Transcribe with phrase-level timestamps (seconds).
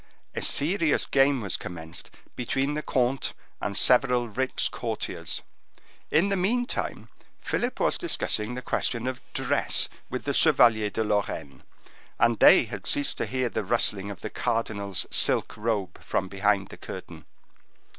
[0.33, 5.43] A serious game was commenced between the comte and several rich courtiers.
[6.09, 11.61] In the meantime Philip was discussing the questions of dress with the Chevalier de Lorraine,
[12.17, 16.69] and they had ceased to hear the rustling of the cardinal's silk robe from behind
[16.69, 17.25] the curtain.